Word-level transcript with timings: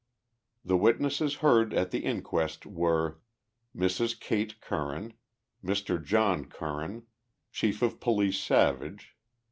P 0.63 0.69
The 0.69 0.77
witnesses 0.77 1.35
heard 1.45 1.75
at 1.75 1.91
the 1.91 1.99
inquest 2.03 2.65
were: 2.65 3.19
Mrs. 3.77 4.19
Kate 4.19 4.59
Curran. 4.59 5.13
Mr. 5.63 6.03
John 6.03 6.45
Curran. 6.45 7.03
Chief 7.51 7.83
of 7.83 7.99
Police 7.99 8.39
Savage. 8.39 9.15